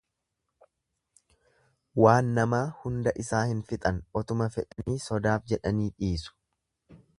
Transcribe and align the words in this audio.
Waan 2.03 2.31
namaa 2.39 2.63
hunda 2.85 3.13
isaa 3.25 3.43
hin 3.53 3.61
fixan 3.71 4.01
otuma 4.23 4.49
fedhanii 4.59 4.99
sodaaf 5.11 5.49
jedhanii 5.55 5.89
dhiisu. 6.01 6.37